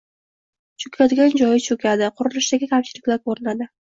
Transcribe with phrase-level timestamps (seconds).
[0.83, 3.71] cho‘kadigan joyi cho‘kadi– qurilishdagi kamchiliklar ko‘rinadi.